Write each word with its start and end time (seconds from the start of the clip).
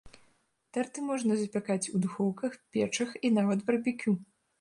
Тарты 0.77 1.03
можна 1.09 1.33
запякаць 1.41 1.91
у 1.97 2.01
духоўках, 2.05 2.57
печах 2.79 3.13
і 3.29 3.31
нават 3.37 3.59
барбекю. 3.69 4.15